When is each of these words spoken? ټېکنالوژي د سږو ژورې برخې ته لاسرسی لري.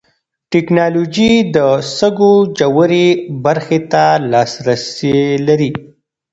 ټېکنالوژي 0.51 1.33
د 1.55 1.57
سږو 1.97 2.33
ژورې 2.57 3.07
برخې 3.43 3.79
ته 3.91 4.03
لاسرسی 4.31 5.19
لري. 5.47 5.69